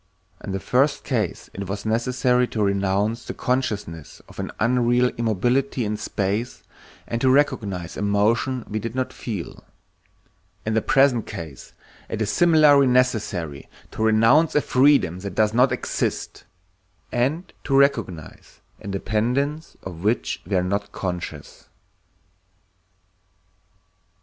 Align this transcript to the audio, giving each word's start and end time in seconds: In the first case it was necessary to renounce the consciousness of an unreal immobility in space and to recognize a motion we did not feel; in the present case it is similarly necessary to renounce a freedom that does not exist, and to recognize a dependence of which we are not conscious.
In 0.43 0.51
the 0.51 0.59
first 0.59 1.03
case 1.03 1.51
it 1.53 1.69
was 1.69 1.85
necessary 1.85 2.47
to 2.47 2.63
renounce 2.63 3.23
the 3.23 3.35
consciousness 3.35 4.19
of 4.27 4.39
an 4.39 4.49
unreal 4.59 5.09
immobility 5.09 5.85
in 5.85 5.95
space 5.95 6.63
and 7.05 7.21
to 7.21 7.29
recognize 7.29 7.95
a 7.95 8.01
motion 8.01 8.65
we 8.67 8.79
did 8.79 8.95
not 8.95 9.13
feel; 9.13 9.63
in 10.65 10.73
the 10.73 10.81
present 10.81 11.27
case 11.27 11.73
it 12.09 12.19
is 12.19 12.31
similarly 12.31 12.87
necessary 12.87 13.69
to 13.91 14.01
renounce 14.03 14.55
a 14.55 14.61
freedom 14.61 15.19
that 15.19 15.35
does 15.35 15.53
not 15.53 15.71
exist, 15.71 16.45
and 17.11 17.53
to 17.63 17.77
recognize 17.77 18.59
a 18.81 18.87
dependence 18.87 19.77
of 19.83 20.03
which 20.03 20.41
we 20.47 20.55
are 20.55 20.63
not 20.63 20.91
conscious. 20.91 21.69